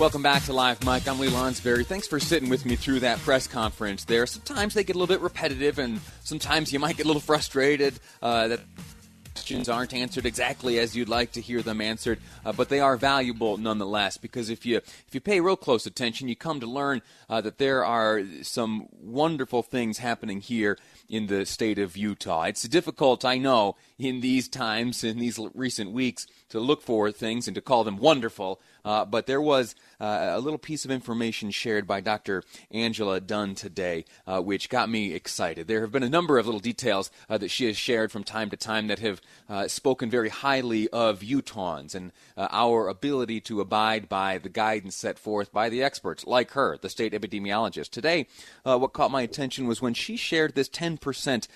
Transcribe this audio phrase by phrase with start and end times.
[0.00, 1.06] Welcome back to Live Mic.
[1.06, 1.84] I'm Lee Lonsberry.
[1.84, 4.26] Thanks for sitting with me through that press conference there.
[4.26, 8.00] Sometimes they get a little bit repetitive, and sometimes you might get a little frustrated
[8.22, 8.60] uh, that
[9.34, 12.96] questions aren't answered exactly as you'd like to hear them answered, uh, but they are
[12.96, 14.16] valuable nonetheless.
[14.16, 17.58] Because if you if you pay real close attention, you come to learn uh, that
[17.58, 20.78] there are some wonderful things happening here
[21.10, 22.44] in the state of Utah.
[22.44, 27.48] It's difficult, I know, in these times, in these recent weeks, to look for things
[27.48, 28.60] and to call them wonderful.
[28.84, 32.42] Uh, but there was uh, a little piece of information shared by Dr.
[32.70, 35.66] Angela Dunn today, uh, which got me excited.
[35.66, 38.50] There have been a number of little details uh, that she has shared from time
[38.50, 43.60] to time that have uh, spoken very highly of Utahns and uh, our ability to
[43.60, 47.90] abide by the guidance set forth by the experts, like her, the state epidemiologist.
[47.90, 48.26] Today,
[48.62, 51.46] what caught my attention was when she shared this 10%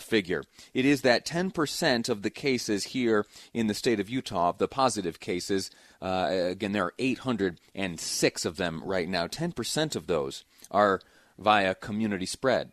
[0.00, 0.44] figure.
[0.72, 5.20] It is that 10% of the cases here in the state of Utah, the positive
[5.20, 9.26] cases, uh, again, there are 806 of them right now.
[9.26, 11.00] 10% of those are
[11.38, 12.72] via community spread.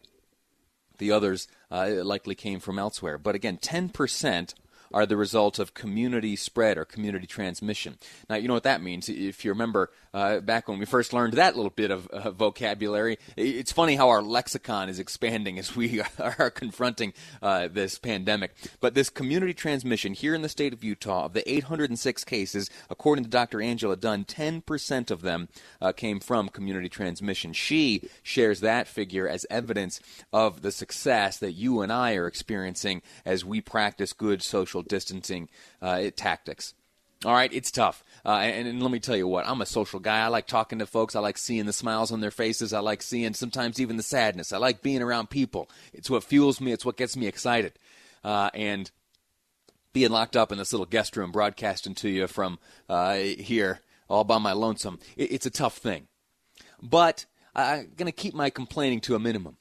[0.97, 3.17] The others uh, likely came from elsewhere.
[3.17, 4.53] But again, 10%
[4.93, 7.97] are the result of community spread or community transmission.
[8.29, 9.09] Now, you know what that means.
[9.09, 13.17] If you remember uh, back when we first learned that little bit of uh, vocabulary,
[13.37, 18.55] it's funny how our lexicon is expanding as we are confronting uh, this pandemic.
[18.79, 23.23] But this community transmission here in the state of Utah, of the 806 cases, according
[23.23, 23.61] to Dr.
[23.61, 25.49] Angela Dunn, 10% of them
[25.81, 27.53] uh, came from community transmission.
[27.53, 29.99] She shares that figure as evidence
[30.33, 34.87] of the success that you and I are experiencing as we practice good social social
[34.87, 35.49] distancing
[35.81, 36.73] uh, tactics.
[37.23, 38.03] All right, it's tough.
[38.25, 40.21] Uh, and, and, let me tell you what, I'm a social guy.
[40.21, 41.15] I like talking to folks.
[41.15, 42.73] I like seeing the smiles on their faces.
[42.73, 44.51] I like seeing sometimes even the sadness.
[44.51, 45.69] I like being around people.
[45.93, 47.73] It's what fuels me, it's what gets me excited.
[48.23, 48.89] Uh, and
[49.93, 52.57] being locked up in this little guest room broadcasting to you from
[52.89, 56.07] uh, here all by my lonesome, it, it's a tough thing.
[56.81, 59.57] But I'm going to keep my complaining to a minimum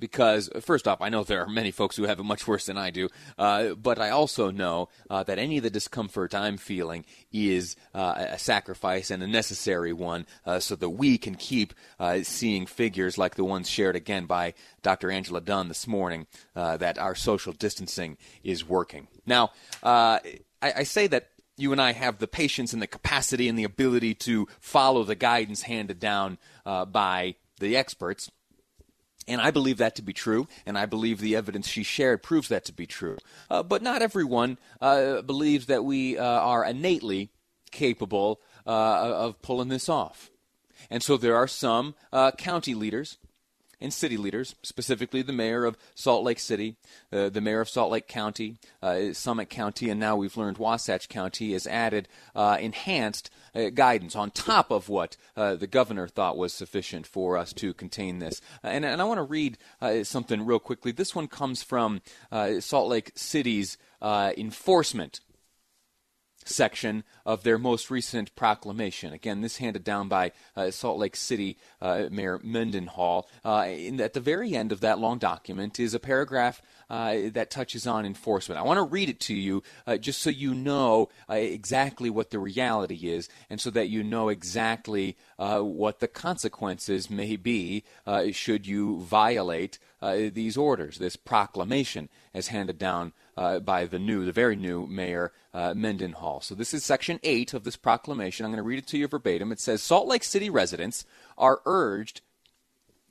[0.00, 2.78] because first off, I know there are many folks who have it much worse than
[2.78, 7.04] I do, uh, but I also know uh, that any of the discomfort I'm feeling
[7.32, 12.20] is uh, a sacrifice and a necessary one, uh, so that we can keep uh,
[12.22, 15.10] seeing figures like the ones shared again by Dr.
[15.10, 19.06] Angela Dunn this morning, uh, that our social distancing is working.
[19.26, 19.50] Now,
[19.82, 20.20] I,
[20.62, 21.28] I say that
[21.60, 25.14] you and I have the patience and the capacity and the ability to follow the
[25.14, 28.30] guidance handed down uh, by the experts.
[29.28, 32.48] And I believe that to be true, and I believe the evidence she shared proves
[32.48, 33.18] that to be true.
[33.48, 37.30] Uh, but not everyone uh, believes that we uh, are innately
[37.70, 40.30] capable uh, of pulling this off.
[40.88, 43.18] And so there are some uh, county leaders
[43.80, 46.76] and city leaders, specifically the mayor of Salt Lake City,
[47.12, 51.08] uh, the mayor of Salt Lake County, uh, Summit County, and now we've learned Wasatch
[51.08, 56.36] County has added uh, enhanced uh, guidance on top of what uh, the governor thought
[56.36, 58.40] was sufficient for us to contain this.
[58.62, 59.56] And, and, I want to read
[60.02, 60.92] something real quickly.
[60.92, 62.02] This one comes from
[62.60, 65.20] Salt Lake City's enforcement
[66.44, 69.12] section of their most recent proclamation.
[69.12, 73.28] Again, this handed down by uh, Salt Lake City uh, Mayor Mendenhall.
[73.44, 77.50] Uh, in, at the very end of that long document is a paragraph uh, that
[77.50, 78.58] touches on enforcement.
[78.58, 82.30] I want to read it to you uh, just so you know uh, exactly what
[82.30, 87.84] the reality is and so that you know exactly what the consequences may be
[88.32, 94.32] should you violate these orders, this proclamation as handed down uh, by the new, the
[94.32, 96.40] very new Mayor uh, Mendenhall.
[96.40, 98.44] So this is Section 8 of this proclamation.
[98.44, 99.52] I'm going to read it to you verbatim.
[99.52, 101.04] It says Salt Lake City residents
[101.36, 102.20] are urged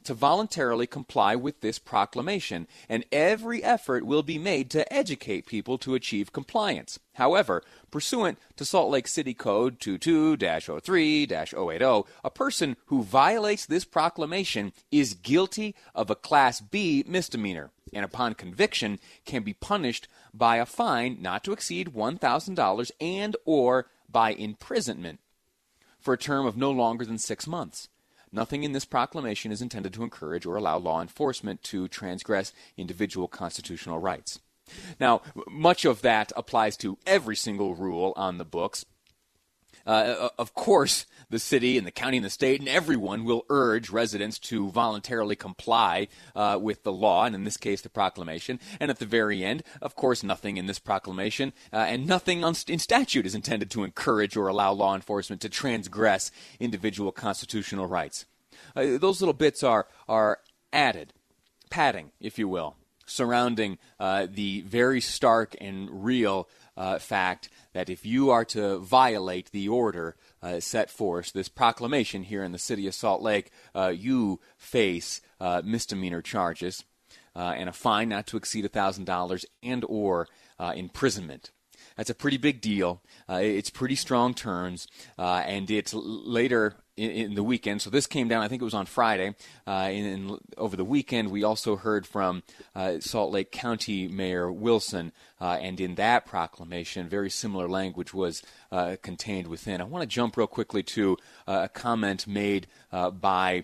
[0.04, 5.78] to voluntarily comply with this proclamation, and every effort will be made to educate people
[5.80, 7.00] to achieve compliance.
[7.14, 13.86] However, pursuant to Salt Lake City Code 22 03 080, a person who violates this
[13.86, 20.58] proclamation is guilty of a Class B misdemeanor, and upon conviction can be punished by
[20.58, 25.20] a fine not to exceed $1,000 and or by imprisonment
[26.00, 27.90] for a term of no longer than six months.
[28.32, 33.28] Nothing in this proclamation is intended to encourage or allow law enforcement to transgress individual
[33.28, 34.40] constitutional rights.
[35.00, 38.86] Now, much of that applies to every single rule on the books.
[39.86, 43.90] Uh, of course, the city and the county and the state and everyone will urge
[43.90, 48.60] residents to voluntarily comply uh, with the law, and in this case, the proclamation.
[48.80, 52.56] And at the very end, of course, nothing in this proclamation uh, and nothing on,
[52.68, 58.26] in statute is intended to encourage or allow law enforcement to transgress individual constitutional rights.
[58.76, 60.40] Uh, those little bits are are
[60.74, 61.14] added,
[61.70, 62.76] padding, if you will,
[63.10, 66.48] surrounding uh, the very stark and real
[66.78, 72.24] uh, fact that if you are to violate the order uh, set forth, this proclamation
[72.24, 76.86] here in the city of Salt Lake, uh, you face uh, misdemeanor charges
[77.36, 80.28] uh, and a fine not to exceed $1,000 and or
[80.76, 81.52] imprisonment.
[81.98, 83.02] That's a pretty big deal.
[83.28, 87.82] it's pretty strong terms, and it's later in, in, the weekend.
[87.82, 88.44] So this came down.
[88.44, 89.36] I think it was on Friday.
[89.66, 92.44] Uh, and, over the weekend, we also heard from
[92.76, 98.44] uh, Salt Lake County Mayor Wilson, uh, and in that proclamation, very similar language was
[98.72, 99.80] uh, contained within.
[99.80, 101.18] I want to jump real quickly to
[101.48, 103.64] uh, a comment made uh, by.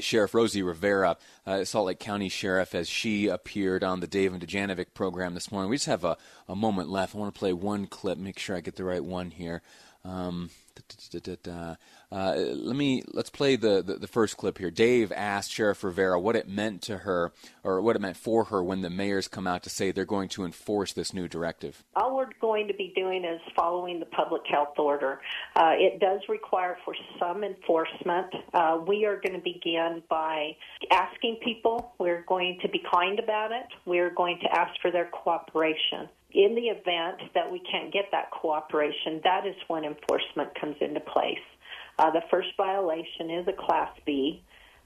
[0.00, 1.16] Sheriff Rosie Rivera,
[1.62, 5.70] Salt Lake County Sheriff, as she appeared on the Dave and Dujanovic program this morning.
[5.70, 7.14] We just have a, a moment left.
[7.14, 9.62] I want to play one clip, make sure I get the right one here.
[10.04, 10.50] Um,
[12.14, 14.70] uh, let me let's play the, the, the, first clip here.
[14.70, 17.32] Dave asked Sheriff Rivera what it meant to her
[17.64, 20.28] or what it meant for her when the mayors come out to say they're going
[20.30, 21.82] to enforce this new directive.
[21.96, 25.20] All we're going to be doing is following the public health order.
[25.56, 28.32] Uh, it does require for some enforcement.
[28.52, 30.56] Uh, we are going to begin by
[30.92, 31.94] asking people.
[31.98, 33.66] We're going to be kind about it.
[33.86, 38.30] We're going to ask for their cooperation in the event that we can't get that
[38.32, 41.38] cooperation, that is when enforcement comes into place.
[41.98, 44.42] Uh, the first violation is a Class B,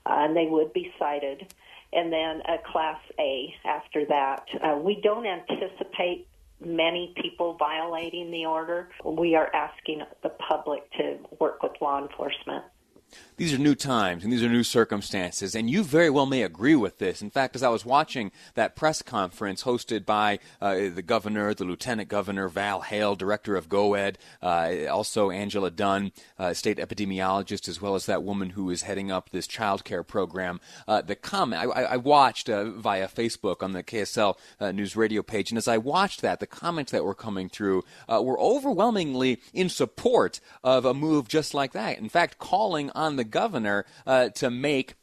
[0.06, 1.52] uh, and they would be cited,
[1.92, 4.46] and then a Class A after that.
[4.62, 6.26] Uh, we don't anticipate
[6.60, 8.90] many people violating the order.
[9.04, 12.64] We are asking the public to work with law enforcement
[13.38, 16.74] these are new times and these are new circumstances, and you very well may agree
[16.74, 17.22] with this.
[17.22, 21.64] In fact, as I was watching that press conference hosted by uh, the governor, the
[21.64, 27.80] lieutenant governor, Val Hale, director of GOED, uh, also Angela Dunn, uh, state epidemiologist, as
[27.80, 31.70] well as that woman who is heading up this child care program, uh, the comment
[31.74, 35.68] I, I watched uh, via Facebook on the KSL uh, News Radio page, and as
[35.68, 40.92] I watched that, the comments that were coming through were overwhelmingly in support of a
[40.92, 41.98] move just like that.
[41.98, 44.94] In fact, calling on the governor uh, to make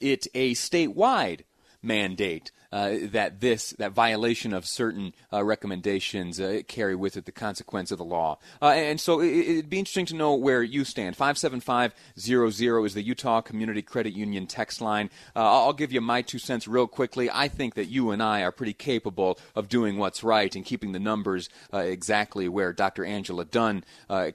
[0.00, 1.40] it a statewide
[1.82, 7.30] mandate uh, that this that violation of certain uh, recommendations uh, carry with it the
[7.30, 8.36] consequence of the law.
[8.60, 11.16] Uh, and so it, would be interesting to know where you stand.
[11.16, 15.08] Five seven five zero zero is the Utah Community Credit Union text line.
[15.36, 17.30] Uh, I'll give you my two cents real quickly.
[17.30, 20.90] I think that you and I are pretty capable of doing what's right and keeping
[20.90, 23.04] the numbers exactly where Dr.
[23.04, 23.84] Angela Dunn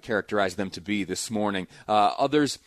[0.02, 1.68] characterized them to be this morning.
[1.90, 2.58] others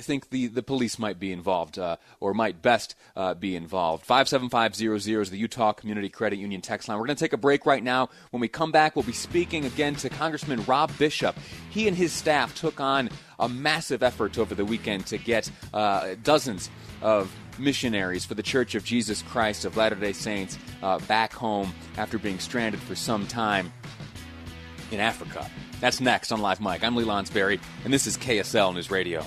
[0.00, 1.78] think the the police might be involved
[2.18, 2.94] or might best
[3.38, 4.06] be involved.
[4.06, 6.98] Five seven five zero zero is the Utah Community Credit Union text line.
[6.98, 8.08] We're going to take a break right now.
[8.30, 11.36] When we come back, we'll be speaking again to Congressman Rob Bishop.
[11.70, 16.14] He and his staff took on a massive effort over the weekend to get uh,
[16.22, 16.70] dozens
[17.02, 21.72] of missionaries for the Church of Jesus Christ of Latter day Saints uh, back home
[21.96, 23.72] after being stranded for some time
[24.90, 25.48] in Africa.
[25.80, 26.82] That's next on Live Mic.
[26.82, 29.24] I'm Lee Lonsberry, and this is KSL News Radio.